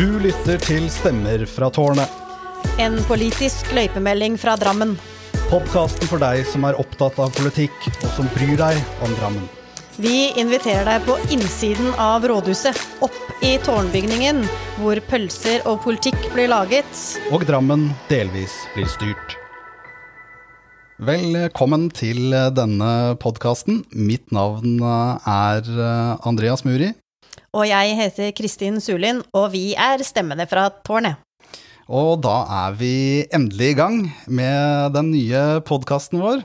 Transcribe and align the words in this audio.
Du 0.00 0.14
lytter 0.16 0.56
til 0.64 0.86
Stemmer 0.88 1.42
fra 1.44 1.66
tårnet. 1.76 2.08
En 2.80 2.94
politisk 3.04 3.68
løypemelding 3.76 4.38
fra 4.40 4.54
Drammen. 4.56 4.94
Podkasten 5.50 6.08
for 6.08 6.22
deg 6.22 6.40
som 6.48 6.62
er 6.64 6.78
opptatt 6.80 7.18
av 7.20 7.34
politikk, 7.36 7.74
og 7.98 8.06
som 8.14 8.30
bryr 8.32 8.54
deg 8.56 8.78
om 9.04 9.12
Drammen. 9.18 9.44
Vi 10.00 10.30
inviterer 10.40 10.88
deg 10.88 11.04
på 11.04 11.18
innsiden 11.36 11.92
av 12.00 12.24
rådhuset, 12.32 12.80
opp 13.04 13.44
i 13.44 13.50
tårnbygningen, 13.66 14.40
hvor 14.78 15.02
pølser 15.10 15.68
og 15.68 15.82
politikk 15.84 16.16
blir 16.32 16.48
laget. 16.48 17.04
Og 17.28 17.44
Drammen 17.44 17.90
delvis 18.08 18.56
blir 18.72 18.88
styrt. 18.88 19.36
Velkommen 20.96 21.90
til 21.92 22.32
denne 22.56 22.90
podkasten. 23.20 23.84
Mitt 23.92 24.32
navn 24.32 24.80
er 24.80 25.70
Andreas 26.24 26.64
Muri. 26.64 26.94
Og 27.56 27.66
jeg 27.66 27.96
heter 27.98 28.30
Kristin 28.36 28.78
Sulin, 28.82 29.24
og 29.34 29.50
vi 29.54 29.72
er 29.74 30.02
stemmene 30.06 30.46
fra 30.50 30.68
tårnet. 30.86 31.18
Og 31.90 32.20
da 32.22 32.36
er 32.66 32.74
vi 32.78 32.94
endelig 33.34 33.72
i 33.72 33.78
gang 33.80 33.96
med 34.30 34.92
den 34.94 35.10
nye 35.10 35.40
podkasten 35.66 36.22
vår. 36.22 36.44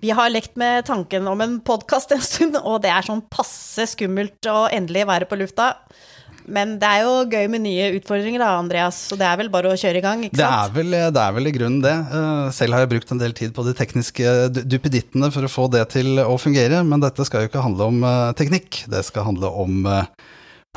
Vi 0.00 0.14
har 0.14 0.30
lekt 0.30 0.54
med 0.56 0.86
tanken 0.86 1.26
om 1.28 1.40
en 1.44 1.58
podkast 1.60 2.14
en 2.14 2.22
stund, 2.24 2.56
og 2.62 2.80
det 2.84 2.92
er 2.94 3.04
sånn 3.04 3.24
passe 3.28 3.84
skummelt 3.90 4.48
å 4.48 4.68
endelig 4.72 5.04
være 5.10 5.28
på 5.28 5.40
lufta. 5.40 5.72
Men 6.48 6.76
det 6.80 6.88
er 6.88 7.02
jo 7.04 7.12
gøy 7.28 7.46
med 7.52 7.60
nye 7.66 7.90
utfordringer 7.98 8.40
da, 8.40 8.48
Andreas, 8.58 8.96
så 9.10 9.18
det 9.20 9.26
er 9.28 9.36
vel 9.42 9.50
bare 9.52 9.68
å 9.74 9.76
kjøre 9.78 10.00
i 10.00 10.04
gang, 10.04 10.22
ikke 10.24 10.38
Det 10.38 10.44
sant? 10.46 10.70
er, 10.70 10.74
vel, 10.78 10.96
det 11.12 11.22
er 11.24 11.34
vel 11.36 11.50
i 11.50 11.54
grunnen 11.54 11.82
det. 11.84 11.92
Eh, 12.20 12.48
Selv 12.56 12.72
har 12.76 12.84
jeg 12.86 12.92
brukt 12.94 13.12
en 13.12 13.20
del 13.22 13.36
tid 13.36 13.52
på 13.56 13.64
de 13.66 13.74
tekniske 13.76 14.32
du- 14.56 14.62
duppedittene 14.64 15.30
for 15.34 15.44
å 15.44 15.52
få 15.52 15.68
det 15.76 15.84
til 15.92 16.16
å 16.24 16.38
fungere, 16.40 16.80
men 16.88 17.00
dette 17.04 17.24
skal 17.28 17.44
jo 17.44 17.50
ikke 17.52 17.62
handle 17.68 17.90
om 17.92 18.02
eh, 18.08 18.32
teknikk, 18.40 18.84
det 18.88 19.04
skal 19.04 19.28
handle 19.28 19.52
om 19.64 19.84
eh, 19.86 20.04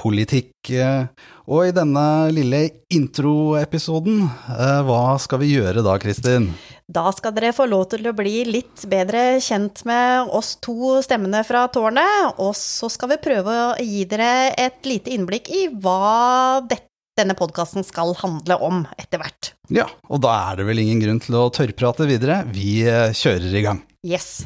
politikk. 0.02 0.52
Eh, 0.76 1.06
Og 1.52 1.66
i 1.68 1.72
denne 1.76 2.04
lille 2.32 2.60
introepisoden, 2.94 4.22
eh, 4.54 4.82
hva 4.88 5.18
skal 5.20 5.40
vi 5.42 5.50
gjøre 5.58 5.84
da, 5.84 5.98
Kristin? 6.00 6.52
Da 6.92 7.08
skal 7.16 7.32
dere 7.36 7.54
få 7.56 7.68
lov 7.72 7.86
til 7.94 8.10
å 8.10 8.16
bli 8.16 8.42
litt 8.50 8.84
bedre 8.92 9.38
kjent 9.44 9.84
med 9.88 10.32
oss 10.36 10.58
to 10.64 10.98
stemmene 11.06 11.44
fra 11.48 11.64
tårnet, 11.72 12.40
og 12.42 12.52
så 12.58 12.90
skal 12.92 13.14
vi 13.14 13.22
prøve 13.24 13.54
å 13.70 13.76
gi 13.80 14.04
dere 14.10 14.52
et 14.60 14.82
lite 14.90 15.14
innblikk 15.16 15.48
i 15.56 15.68
hva 15.72 16.60
dette, 16.66 16.90
denne 17.20 17.36
podkasten 17.38 17.86
skal 17.86 18.16
handle 18.20 18.56
om 18.64 18.84
etter 19.00 19.22
hvert. 19.22 19.54
Ja, 19.72 19.86
og 20.10 20.24
da 20.24 20.34
er 20.50 20.60
det 20.60 20.68
vel 20.68 20.80
ingen 20.84 21.04
grunn 21.04 21.20
til 21.24 21.38
å 21.38 21.50
tørrprate 21.54 22.08
videre. 22.10 22.42
Vi 22.52 22.82
eh, 22.88 23.12
kjører 23.16 23.56
i 23.56 23.64
gang. 23.68 23.82
Yes. 24.08 24.42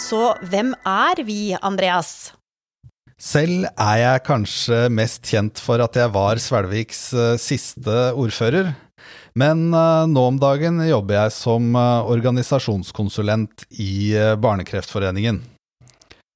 Så 0.00 0.32
hvem 0.48 0.72
er 0.88 1.20
vi, 1.26 1.52
Andreas? 1.60 2.32
Selv 3.20 3.66
er 3.68 3.96
jeg 4.00 4.22
kanskje 4.24 4.86
mest 4.96 5.28
kjent 5.28 5.60
for 5.60 5.82
at 5.84 5.98
jeg 6.00 6.08
var 6.14 6.40
Svelviks 6.40 7.02
eh, 7.12 7.34
siste 7.36 7.98
ordfører, 8.16 8.72
men 9.36 9.68
eh, 9.76 10.06
nå 10.08 10.24
om 10.32 10.40
dagen 10.40 10.80
jobber 10.88 11.18
jeg 11.18 11.36
som 11.36 11.76
eh, 11.76 12.12
organisasjonskonsulent 12.16 13.66
i 13.76 14.16
Barnekreftforeningen. 14.40 15.42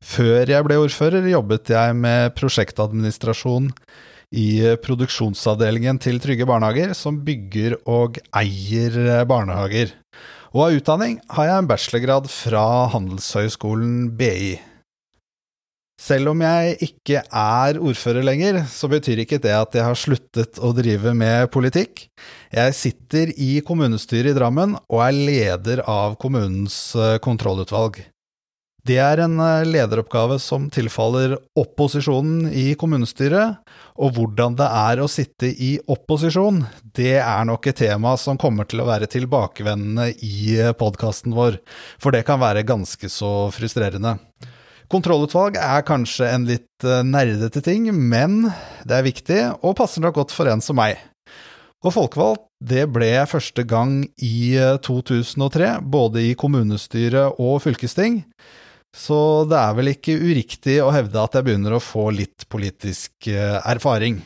Før 0.05 0.45
jeg 0.53 0.67
ble 0.67 0.77
ordfører, 0.83 1.25
jobbet 1.33 1.73
jeg 1.73 1.97
med 1.97 2.35
prosjektadministrasjon 2.37 3.73
i 4.35 4.77
produksjonsavdelingen 4.83 6.01
til 6.03 6.19
Trygge 6.23 6.47
Barnehager, 6.49 6.93
som 6.99 7.21
bygger 7.25 7.79
og 7.91 8.19
eier 8.37 8.99
eh, 9.05 9.25
barnehager. 9.29 9.95
Og 10.55 10.69
av 10.69 10.77
utdanning 10.77 11.17
har 11.35 11.49
jeg 11.49 11.59
en 11.59 11.67
bachelorgrad 11.67 12.29
fra 12.31 12.63
Handelshøyskolen 12.93 14.13
BI. 14.15 14.53
Selv 15.99 16.31
om 16.31 16.45
jeg 16.45 16.77
ikke 16.87 17.25
er 17.27 17.81
ordfører 17.83 18.23
lenger, 18.23 18.61
så 18.71 18.87
betyr 18.93 19.25
ikke 19.25 19.41
det 19.43 19.51
at 19.57 19.75
jeg 19.75 19.83
har 19.83 19.99
sluttet 19.99 20.61
å 20.63 20.71
drive 20.77 21.11
med 21.19 21.51
politikk. 21.55 22.05
Jeg 22.55 22.79
sitter 22.79 23.35
i 23.35 23.57
kommunestyret 23.67 24.31
i 24.31 24.37
Drammen 24.37 24.77
og 24.79 25.03
er 25.03 25.19
leder 25.19 25.83
av 25.91 26.15
kommunens 26.23 26.77
eh, 26.95 27.17
kontrollutvalg. 27.25 27.99
Det 28.85 28.99
er 29.01 29.23
en 29.25 29.39
eh, 29.41 29.63
lederoppgave 29.65 30.37
som 30.45 30.67
tilfaller 30.73 31.39
opposisjonen 31.57 32.51
i 32.53 32.75
kommunestyret, 32.77 33.63
og 33.97 34.17
hvordan 34.19 34.59
det 34.59 34.67
er 34.67 35.01
å 35.01 35.09
sitte 35.09 35.49
i 35.49 35.71
opposisjon, 35.89 36.59
det 36.93 37.15
er 37.17 37.47
nok 37.49 37.65
et 37.71 37.79
tema 37.81 38.13
som 38.21 38.37
kommer 38.41 38.69
til 38.69 38.83
å 38.83 38.89
være 38.91 39.09
tilbakevendende 39.09 40.11
i 40.29 40.59
podkasten 40.77 41.33
vår, 41.33 41.57
for 41.97 42.13
det 42.13 42.27
kan 42.29 42.43
være 42.43 42.67
ganske 42.69 43.09
så 43.09 43.49
frustrerende. 43.57 44.19
Kontrollutvalg 44.93 45.57
er 45.57 45.87
kanskje 45.89 46.29
en 46.29 46.45
litt 46.51 46.85
eh, 46.85 47.01
nerdete 47.09 47.63
ting, 47.65 47.89
men 47.89 48.51
det 48.85 48.99
er 48.99 49.07
viktig, 49.07 49.39
og 49.65 49.79
passer 49.79 50.05
nok 50.05 50.19
godt 50.19 50.35
for 50.37 50.51
en 50.53 50.61
som 50.61 50.77
meg. 50.77 51.01
Og 51.81 51.97
folkevalgt, 51.97 52.45
det 52.65 52.85
ble 52.93 53.09
jeg 53.15 53.33
første 53.33 53.65
gang 53.69 53.97
i 54.21 54.59
eh, 54.61 54.77
2003, 54.85 55.79
både 55.89 56.27
i 56.29 56.37
kommunestyre 56.37 57.31
og 57.41 57.63
fylkesting, 57.65 58.21
så 58.95 59.19
det 59.51 59.59
er 59.59 59.75
vel 59.75 59.91
ikke 59.91 60.15
uriktig 60.23 60.79
å 60.85 60.93
hevde 60.95 61.19
at 61.19 61.35
jeg 61.35 61.49
begynner 61.49 61.75
å 61.75 61.83
få 61.83 62.09
litt 62.15 62.47
politisk 62.53 63.29
eh, 63.33 63.59
erfaring. 63.67 64.21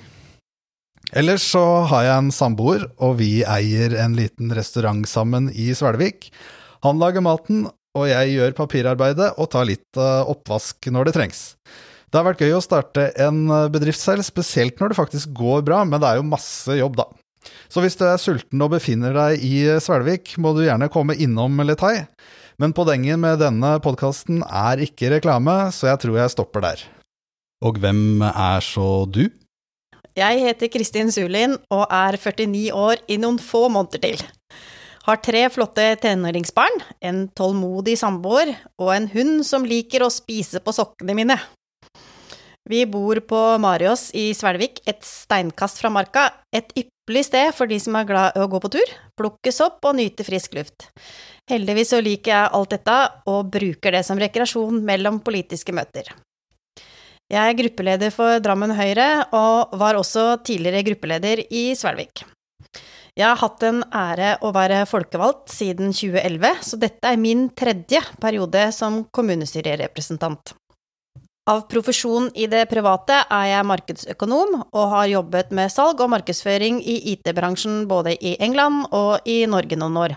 Ellers 1.17 1.47
så 1.55 1.65
har 1.89 2.05
jeg 2.05 2.21
en 2.21 2.31
samboer, 2.35 2.85
og 3.01 3.17
vi 3.23 3.41
eier 3.49 3.97
en 3.97 4.17
liten 4.19 4.53
restaurant 4.53 5.09
sammen 5.09 5.49
i 5.57 5.71
Svelvik. 5.77 6.29
Han 6.85 7.01
lager 7.01 7.25
maten, 7.25 7.65
og 7.97 8.05
jeg 8.11 8.35
gjør 8.35 8.57
papirarbeidet 8.59 9.31
og 9.41 9.49
tar 9.55 9.71
litt 9.71 10.01
eh, 10.01 10.29
oppvask 10.29 10.91
når 10.93 11.09
det 11.09 11.15
trengs. 11.17 11.41
Det 12.09 12.21
har 12.21 12.29
vært 12.29 12.45
gøy 12.45 12.53
å 12.59 12.65
starte 12.65 13.09
en 13.25 13.47
eh, 13.49 13.71
bedrift 13.73 14.03
selv, 14.03 14.27
spesielt 14.27 14.77
når 14.83 14.93
det 14.93 15.01
faktisk 15.01 15.33
går 15.37 15.65
bra, 15.65 15.81
men 15.89 15.97
det 16.03 16.11
er 16.11 16.21
jo 16.21 16.29
masse 16.29 16.77
jobb, 16.77 17.01
da. 17.01 17.09
Så 17.73 17.81
hvis 17.81 17.97
du 17.97 18.05
er 18.05 18.21
sulten 18.21 18.61
og 18.65 18.75
befinner 18.75 19.17
deg 19.17 19.45
i 19.45 19.55
Svelvik, 19.81 20.35
må 20.37 20.53
du 20.53 20.67
gjerne 20.67 20.91
komme 20.93 21.17
innom 21.17 21.57
Letai. 21.65 22.03
Men 22.59 22.73
poenget 22.75 23.21
med 23.23 23.39
denne 23.39 23.77
podkasten 23.79 24.41
er 24.43 24.81
ikke 24.83 25.13
reklame, 25.13 25.69
så 25.71 25.93
jeg 25.93 26.01
tror 26.03 26.17
jeg 26.19 26.33
stopper 26.33 26.65
der. 26.65 26.81
Og 27.63 27.79
hvem 27.79 28.25
er 28.27 28.65
så 28.67 29.07
du? 29.07 29.29
Jeg 30.19 30.41
heter 30.43 30.71
Kristin 30.75 31.13
Sulin 31.15 31.55
og 31.71 31.85
er 31.87 32.19
49 32.19 32.73
år 32.75 33.05
i 33.07 33.21
noen 33.23 33.39
få 33.39 33.69
måneder 33.71 34.03
til. 34.03 34.25
Har 35.07 35.21
tre 35.23 35.45
flotte 35.55 35.85
tenåringsbarn, 36.03 36.83
en 36.99 37.29
tålmodig 37.39 37.95
samboer 37.97 38.51
og 38.77 38.91
en 38.97 39.07
hund 39.15 39.47
som 39.47 39.63
liker 39.63 40.03
å 40.03 40.11
spise 40.11 40.59
på 40.59 40.75
sokkene 40.75 41.15
mine. 41.15 41.39
Vi 42.69 42.85
bor 42.87 43.21
på 43.21 43.41
Mariås 43.63 44.11
i 44.19 44.31
Svelvik, 44.37 44.83
et 44.89 45.01
steinkast 45.05 45.81
fra 45.81 45.91
marka, 45.93 46.27
et 46.53 46.69
ypperlig 46.77 47.25
sted 47.29 47.53
for 47.57 47.71
de 47.71 47.79
som 47.81 47.97
er 47.97 48.09
glad 48.09 48.37
i 48.37 48.43
å 48.45 48.49
gå 48.51 48.61
på 48.61 48.71
tur, 48.75 48.95
plukke 49.17 49.53
sopp 49.55 49.85
og 49.89 49.97
nyte 49.97 50.27
frisk 50.27 50.57
luft. 50.59 50.89
Heldigvis 51.49 51.95
så 51.95 52.03
liker 52.05 52.35
jeg 52.35 52.55
alt 52.59 52.75
dette, 52.77 52.97
og 53.31 53.49
bruker 53.55 53.97
det 53.97 54.03
som 54.05 54.21
rekreasjon 54.21 54.83
mellom 54.85 55.23
politiske 55.25 55.73
møter. 55.73 56.11
Jeg 57.29 57.45
er 57.45 57.57
gruppeleder 57.57 58.13
for 58.13 58.41
Drammen 58.41 58.73
Høyre, 58.77 59.09
og 59.37 59.73
var 59.81 59.97
også 59.97 60.39
tidligere 60.45 60.85
gruppeleder 60.87 61.45
i 61.49 61.71
Svelvik. 61.77 62.25
Jeg 63.19 63.27
har 63.27 63.41
hatt 63.41 63.59
den 63.65 63.81
ære 63.91 64.37
å 64.47 64.53
være 64.55 64.85
folkevalgt 64.87 65.51
siden 65.51 65.91
2011, 65.91 66.63
så 66.69 66.79
dette 66.79 67.11
er 67.11 67.19
min 67.19 67.49
tredje 67.51 68.05
periode 68.23 68.69
som 68.77 69.03
kommunestyrerepresentant. 69.11 70.55
Av 71.49 71.63
profesjon 71.65 72.27
i 72.37 72.45
det 72.51 72.67
private 72.69 73.23
er 73.33 73.47
jeg 73.49 73.67
markedsøkonom, 73.71 74.51
og 74.69 74.91
har 74.93 75.07
jobbet 75.09 75.53
med 75.57 75.73
salg 75.73 76.03
og 76.05 76.11
markedsføring 76.13 76.83
i 76.85 76.99
IT-bransjen 77.15 77.87
både 77.89 78.13
i 78.21 78.35
England 78.45 78.91
og 78.93 79.25
i 79.25 79.47
Norge 79.49 79.79
noen 79.81 79.97
år. 79.97 80.17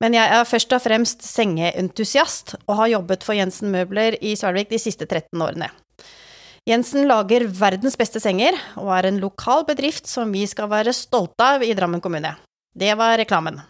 Men 0.00 0.16
jeg 0.16 0.32
er 0.32 0.48
først 0.48 0.72
og 0.72 0.80
fremst 0.84 1.24
sengeentusiast, 1.28 2.56
og 2.64 2.80
har 2.80 2.94
jobbet 2.94 3.28
for 3.28 3.36
Jensen 3.36 3.68
Møbler 3.72 4.16
i 4.24 4.32
Svelvik 4.36 4.72
de 4.72 4.80
siste 4.80 5.04
13 5.04 5.44
årene. 5.44 5.68
Jensen 6.66 7.04
lager 7.04 7.44
verdens 7.60 8.00
beste 8.00 8.20
senger, 8.24 8.56
og 8.80 8.94
er 8.96 9.10
en 9.10 9.20
lokal 9.20 9.68
bedrift 9.68 10.08
som 10.08 10.32
vi 10.32 10.48
skal 10.48 10.72
være 10.72 10.96
stolte 10.96 11.52
av 11.52 11.68
i 11.68 11.74
Drammen 11.76 12.00
kommune. 12.00 12.32
Det 12.72 12.96
var 12.96 13.18
reklamen. 13.20 13.60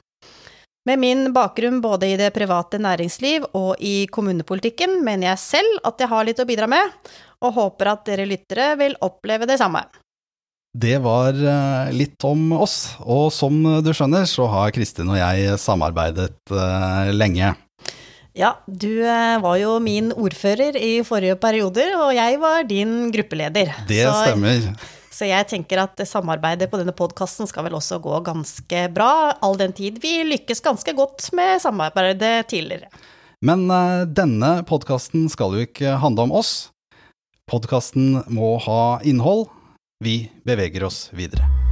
Med 0.86 1.00
min 1.02 1.32
bakgrunn 1.34 1.80
både 1.82 2.12
i 2.12 2.16
det 2.18 2.30
private 2.34 2.78
næringsliv 2.78 3.48
og 3.58 3.74
i 3.82 4.06
kommunepolitikken 4.06 5.00
mener 5.04 5.32
jeg 5.32 5.42
selv 5.42 5.80
at 5.88 5.98
jeg 5.98 6.10
har 6.12 6.26
litt 6.28 6.42
å 6.42 6.46
bidra 6.46 6.68
med, 6.70 6.92
og 7.42 7.56
håper 7.58 7.90
at 7.90 8.04
dere 8.06 8.26
lyttere 8.30 8.68
vil 8.78 8.94
oppleve 9.02 9.48
det 9.50 9.58
samme. 9.58 9.82
Det 10.76 10.98
var 11.02 11.34
eh, 11.34 11.92
litt 11.96 12.22
om 12.28 12.52
oss, 12.54 12.94
og 13.00 13.30
som 13.34 13.58
du 13.82 13.90
skjønner 13.96 14.28
så 14.30 14.46
har 14.52 14.74
Kristin 14.76 15.10
og 15.10 15.18
jeg 15.18 15.56
samarbeidet 15.58 16.36
eh, 16.52 17.10
lenge. 17.16 17.54
Ja, 18.36 18.52
du 18.68 19.00
eh, 19.00 19.38
var 19.40 19.56
jo 19.56 19.78
min 19.80 20.12
ordfører 20.12 20.76
i 20.76 21.00
forrige 21.08 21.38
perioder, 21.40 21.94
og 21.96 22.12
jeg 22.14 22.38
var 22.42 22.66
din 22.68 23.08
gruppeleder. 23.14 23.72
Det 23.88 24.04
Så- 24.04 24.20
stemmer. 24.22 24.68
Så 25.16 25.24
jeg 25.30 25.48
tenker 25.48 25.80
at 25.80 26.00
samarbeidet 26.04 26.68
på 26.68 26.76
denne 26.80 26.92
podkasten 26.96 27.48
skal 27.48 27.64
vel 27.64 27.78
også 27.78 28.00
gå 28.04 28.18
ganske 28.26 28.82
bra, 28.92 29.32
all 29.40 29.56
den 29.56 29.72
tid 29.76 30.00
vi 30.02 30.18
lykkes 30.28 30.60
ganske 30.64 30.92
godt 30.96 31.30
med 31.36 31.62
samarbeidet 31.64 32.50
tidligere. 32.52 32.90
Men 33.44 33.64
uh, 33.72 34.04
denne 34.04 34.58
podkasten 34.68 35.28
skal 35.32 35.56
jo 35.56 35.64
ikke 35.64 35.96
handle 36.02 36.28
om 36.28 36.36
oss. 36.36 36.54
Podkasten 37.48 38.18
må 38.32 38.56
ha 38.66 38.98
innhold. 39.06 39.46
Vi 40.04 40.26
beveger 40.44 40.84
oss 40.88 41.06
videre. 41.16 41.65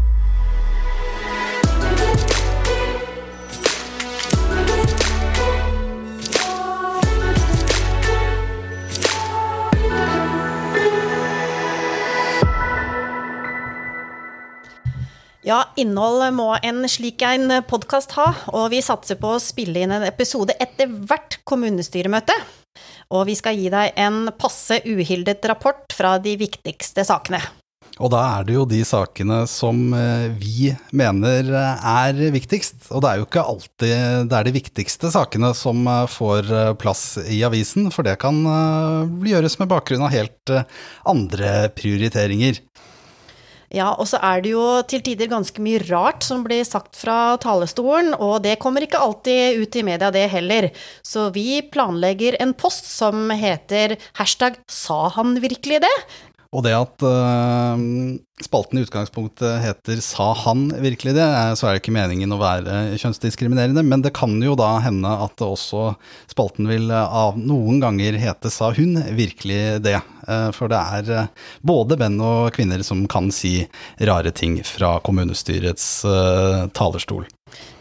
Ja, 15.45 15.59
innhold 15.77 16.23
må 16.33 16.55
en 16.65 16.87
slik 16.89 17.21
en 17.29 17.53
podkast 17.69 18.15
ha, 18.17 18.31
og 18.57 18.71
vi 18.73 18.79
satser 18.81 19.19
på 19.21 19.35
å 19.35 19.41
spille 19.43 19.83
inn 19.85 19.93
en 19.93 20.07
episode 20.07 20.55
etter 20.57 20.89
hvert 20.89 21.37
kommunestyremøte. 21.45 22.33
Og 23.13 23.27
vi 23.29 23.35
skal 23.37 23.59
gi 23.61 23.69
deg 23.69 23.93
en 24.01 24.31
passe 24.41 24.79
uhildet 24.89 25.45
rapport 25.51 25.85
fra 25.93 26.15
de 26.17 26.33
viktigste 26.41 27.05
sakene. 27.05 27.43
Og 28.01 28.09
da 28.11 28.23
er 28.39 28.49
det 28.49 28.57
jo 28.57 28.65
de 28.67 28.81
sakene 28.89 29.43
som 29.47 29.93
eh, 29.95 30.33
vi 30.33 30.73
mener 30.97 31.53
er 31.53 32.25
viktigst. 32.33 32.89
Og 32.97 33.05
det 33.05 33.11
er 33.11 33.21
jo 33.21 33.29
ikke 33.29 33.45
alltid 33.45 34.33
det 34.33 34.39
er 34.41 34.49
de 34.49 34.55
viktigste 34.57 35.13
sakene 35.13 35.53
som 35.55 35.85
eh, 35.85 36.09
får 36.09 36.49
eh, 36.49 36.73
plass 36.81 37.05
i 37.29 37.43
avisen, 37.45 37.93
for 37.93 38.09
det 38.09 38.17
kan 38.25 38.41
gjøres 39.29 39.61
med 39.61 39.71
bakgrunn 39.77 40.09
av 40.09 40.17
helt 40.17 40.57
andre 41.05 41.69
prioriteringer. 41.77 42.65
Ja, 43.75 43.89
og 43.99 44.07
så 44.07 44.21
er 44.23 44.43
det 44.45 44.53
jo 44.53 44.65
til 44.87 45.03
tider 45.03 45.31
ganske 45.33 45.63
mye 45.63 45.81
rart 45.89 46.23
som 46.23 46.45
blir 46.47 46.63
sagt 46.67 46.95
fra 46.95 47.35
talerstolen, 47.43 48.13
og 48.15 48.45
det 48.45 48.61
kommer 48.63 48.87
ikke 48.87 49.01
alltid 49.03 49.59
ut 49.59 49.79
i 49.81 49.83
media, 49.87 50.13
det 50.15 50.29
heller. 50.31 50.69
Så 51.03 51.27
vi 51.35 51.59
planlegger 51.75 52.39
en 52.43 52.55
post 52.55 52.87
som 52.87 53.33
heter 53.35 53.97
hashtag 54.21 54.61
sa 54.71 55.09
han 55.17 55.41
virkelig 55.43 55.83
det? 55.83 55.97
Og 56.55 56.63
det 56.63 56.75
at 56.77 57.03
uh, 57.03 57.75
spalten 58.45 58.79
i 58.79 58.85
utgangspunktet 58.85 59.59
heter 59.65 59.99
Sa 60.05 60.29
han 60.45 60.69
virkelig 60.71 61.17
det, 61.17 61.27
så 61.59 61.67
er 61.67 61.75
det 61.75 61.83
ikke 61.83 61.97
meningen 61.97 62.35
å 62.35 62.39
være 62.39 62.95
kjønnsdiskriminerende, 63.03 63.83
men 63.83 64.05
det 64.05 64.15
kan 64.15 64.37
jo 64.43 64.55
da 64.59 64.77
hende 64.85 65.11
at 65.27 65.43
også 65.43 65.97
spalten 66.31 66.71
vil 66.71 66.87
uh, 66.95 67.03
av 67.11 67.41
noen 67.41 67.83
ganger 67.83 68.21
hete 68.23 68.53
Sa 68.55 68.71
hun 68.77 69.01
virkelig 69.19 69.81
det? 69.83 69.99
Uh, 70.29 70.49
for 70.55 70.71
det 70.71 70.79
er 70.79 71.27
både 71.67 71.99
menn 72.01 72.21
og 72.23 72.55
kvinner 72.55 72.87
som 72.87 73.03
kan 73.11 73.33
si 73.35 73.57
rare 73.99 74.31
ting 74.31 74.61
fra 74.65 74.97
kommunestyrets 75.05 75.85
talerstol. 76.75 77.27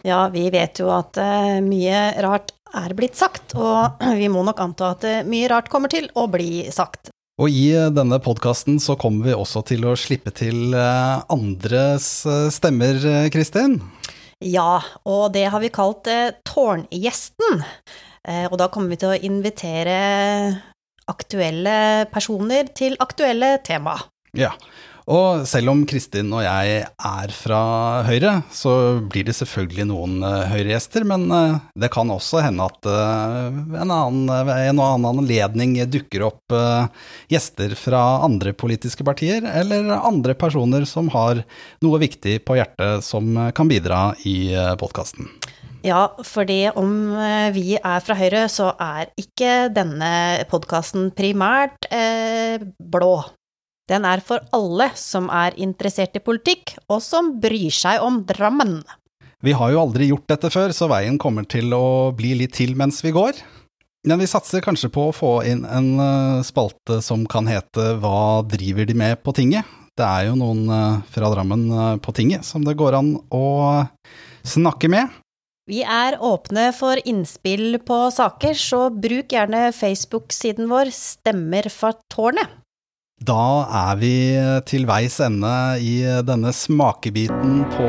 Ja, 0.04 0.26
vi 0.34 0.48
vet 0.52 0.82
jo 0.82 0.90
at 0.94 1.18
mye 1.64 2.02
rart 2.26 2.52
er 2.74 2.94
blitt 2.98 3.16
sagt, 3.20 3.54
og 3.54 4.02
vi 4.22 4.30
må 4.34 4.44
nok 4.46 4.66
anta 4.66 4.96
at 4.98 5.08
mye 5.30 5.50
rart 5.54 5.70
kommer 5.72 5.94
til 5.94 6.10
å 6.18 6.26
bli 6.32 6.66
sagt. 6.74 7.13
Og 7.42 7.50
i 7.50 7.72
denne 7.90 8.20
podkasten 8.22 8.76
så 8.78 8.94
kommer 9.00 9.26
vi 9.26 9.34
også 9.34 9.64
til 9.66 9.88
å 9.90 9.96
slippe 9.98 10.30
til 10.38 10.76
eh, 10.78 11.24
andres 11.34 12.28
eh, 12.30 12.50
stemmer, 12.54 13.00
eh, 13.10 13.30
Kristin? 13.34 13.80
Ja, 14.44 14.84
og 15.10 15.32
det 15.34 15.48
har 15.50 15.64
vi 15.64 15.72
kalt 15.74 16.06
Tårngjesten. 16.46 17.64
Og 18.52 18.56
da 18.60 18.68
kommer 18.72 18.92
vi 18.92 18.98
til 19.00 19.12
å 19.12 19.20
invitere 19.28 19.96
aktuelle 21.12 22.06
personer 22.12 22.70
til 22.76 22.98
aktuelle 23.04 23.56
tema. 23.64 23.96
Ja, 24.36 24.52
og 25.12 25.44
selv 25.50 25.72
om 25.74 25.82
Kristin 25.90 26.32
og 26.32 26.46
jeg 26.46 26.84
er 26.88 27.34
fra 27.36 27.60
Høyre, 28.08 28.38
så 28.54 28.74
blir 29.12 29.28
det 29.28 29.36
selvfølgelig 29.36 29.88
noen 29.90 30.24
uh, 30.24 30.46
Høyre-gjester, 30.48 31.04
men 31.08 31.26
uh, 31.32 31.58
det 31.76 31.90
kan 31.94 32.12
også 32.14 32.44
hende 32.46 32.68
at 32.70 32.88
uh, 32.88 33.50
en, 33.82 33.92
annen, 33.92 34.32
en 34.32 34.80
annen 34.80 35.10
anledning 35.12 35.76
dukker 35.92 36.28
opp 36.30 36.56
gjester 37.32 37.74
fra 37.78 38.02
andre 38.24 38.54
politiske 38.56 39.04
partier, 39.06 39.44
eller 39.44 39.90
andre 39.98 40.36
personer 40.38 40.88
som 40.90 41.10
har 41.14 41.44
noe 41.84 42.02
viktig 42.02 42.40
på 42.48 42.58
hjertet 42.60 43.04
som 43.06 43.36
kan 43.56 43.70
bidra 43.70 44.14
i 44.30 44.54
podkasten. 44.80 45.28
Ja, 45.84 46.08
fordi 46.24 46.70
om 46.80 47.12
vi 47.56 47.76
er 47.76 48.04
fra 48.06 48.16
Høyre, 48.16 48.46
så 48.52 48.72
er 48.80 49.12
ikke 49.20 49.68
denne 49.76 50.46
podkasten 50.52 51.10
primært 51.16 51.90
eh, 51.92 52.62
blå. 52.80 53.18
Den 53.90 54.06
er 54.08 54.22
for 54.24 54.44
alle 54.56 54.90
som 54.96 55.28
er 55.28 55.58
interessert 55.60 56.16
i 56.16 56.24
politikk, 56.24 56.78
og 56.88 57.02
som 57.04 57.34
bryr 57.44 57.74
seg 57.74 58.04
om 58.04 58.22
Drammen. 58.28 58.80
Vi 59.44 59.52
har 59.52 59.74
jo 59.74 59.82
aldri 59.82 60.08
gjort 60.08 60.30
dette 60.32 60.52
før, 60.54 60.72
så 60.72 60.88
veien 60.88 61.18
kommer 61.20 61.44
til 61.44 61.74
å 61.76 62.14
bli 62.16 62.32
litt 62.40 62.56
til 62.56 62.78
mens 62.80 63.02
vi 63.04 63.12
går. 63.12 63.42
Men 64.08 64.20
vi 64.20 64.28
satser 64.28 64.64
kanskje 64.64 64.90
på 64.92 65.10
å 65.10 65.16
få 65.16 65.32
inn 65.48 65.64
en 65.68 65.90
eh, 66.00 66.44
spalte 66.44 67.00
som 67.04 67.24
kan 67.30 67.48
hete 67.48 67.94
Hva 68.04 68.44
driver 68.48 68.88
de 68.88 68.96
med 69.00 69.22
på 69.24 69.32
tinget? 69.36 69.68
Det 69.96 70.04
er 70.04 70.28
jo 70.28 70.38
noen 70.40 70.64
eh, 70.68 71.04
fra 71.12 71.30
Drammen 71.32 71.68
eh, 71.72 72.00
på 72.04 72.16
tinget 72.16 72.48
som 72.48 72.66
det 72.68 72.76
går 72.80 72.98
an 73.00 73.14
å 73.32 73.46
snakke 74.44 74.92
med. 74.92 75.12
Vi 75.72 75.80
er 75.88 76.20
åpne 76.20 76.70
for 76.76 77.00
innspill 77.08 77.78
på 77.88 78.00
saker, 78.12 78.60
så 78.60 78.90
bruk 78.92 79.32
gjerne 79.32 79.70
Facebook-siden 79.76 80.68
vår 80.72 80.92
Stemmer 80.92 81.72
for 81.72 81.96
tårnet. 82.12 82.63
Da 83.24 83.64
er 83.72 84.00
vi 84.02 84.16
til 84.68 84.84
veis 84.90 85.14
ende 85.24 85.52
i 85.80 86.02
denne 86.28 86.50
smakebiten 86.52 87.62
på 87.72 87.86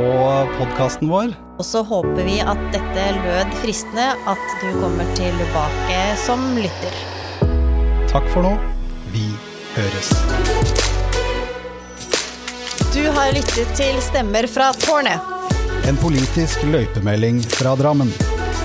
podkasten 0.59 1.11
vår. 1.11 1.33
Og 1.59 1.67
så 1.67 1.83
håper 1.87 2.23
vi 2.29 2.37
at 2.45 2.61
dette 2.75 3.07
lød 3.17 3.57
fristende, 3.63 4.05
at 4.31 4.45
du 4.61 4.69
kommer 4.79 5.09
tilbake 5.19 5.99
som 6.23 6.45
lytter. 6.61 6.95
Takk 8.13 8.31
for 8.31 8.47
nå. 8.47 8.53
Vi 9.17 9.27
høres. 9.75 10.13
Du 12.95 13.03
har 13.19 13.35
lyttet 13.35 13.75
til 13.75 13.99
Stemmer 14.07 14.47
fra 14.47 14.71
tårnet. 14.87 15.35
En 15.89 15.99
politisk 15.99 16.63
løypemelding 16.71 17.43
fra 17.59 17.75
Drammen. 17.81 18.15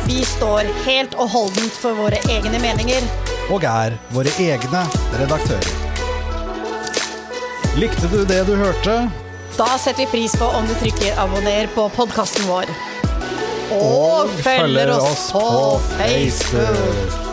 Vi 0.06 0.22
står 0.38 0.70
helt 0.86 1.18
og 1.18 1.34
holdent 1.34 1.82
for 1.82 1.98
våre 1.98 2.22
egne 2.30 2.62
meninger. 2.62 3.14
Og 3.50 3.66
er 3.66 3.98
våre 4.14 4.38
egne 4.38 4.86
redaktører. 5.18 5.79
Likte 7.78 8.08
du 8.12 8.26
det 8.26 8.44
du 8.48 8.56
hørte? 8.56 9.10
Da 9.58 9.78
setter 9.78 9.98
vi 10.06 10.06
pris 10.12 10.36
på 10.40 10.46
om 10.46 10.68
du 10.68 10.74
trykker 10.80 11.20
abonner 11.20 11.68
på 11.76 11.90
podkasten 11.96 12.48
vår. 12.50 12.66
Og, 13.70 13.82
og 13.82 14.30
følger, 14.42 14.60
følger 14.66 14.94
oss 14.98 15.32
på 15.32 15.82
Facebook. 15.98 16.68
Facebook. 16.70 17.26